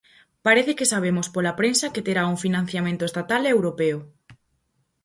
Parece 0.45 0.71
que 0.77 0.91
sabemos 0.93 1.27
pola 1.35 1.57
prensa 1.59 1.91
que 1.93 2.05
terá 2.07 2.23
un 2.33 2.37
financiamento 2.45 3.03
estatal 3.09 3.41
e 3.45 3.53
europeo. 3.57 3.99